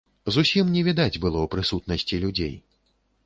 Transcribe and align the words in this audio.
Зусім 0.35 0.71
не 0.75 0.81
відаць 0.87 1.19
было 1.27 1.43
прысутнасці 1.53 2.21
людзей. 2.27 2.57